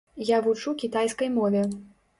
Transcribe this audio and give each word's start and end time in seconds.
Я 0.29 0.39
вучу 0.47 0.73
кітайскай 0.85 1.33
мове. 1.39 1.65